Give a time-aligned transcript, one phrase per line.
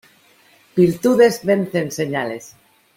[0.75, 2.55] Virtudes vencen señales.